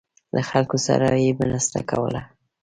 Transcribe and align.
له 0.35 0.41
خلکو 0.49 0.77
سره 0.87 1.05
به 1.11 1.19
یې 1.23 1.31
مرسته 1.41 1.79
کوله. 1.89 2.21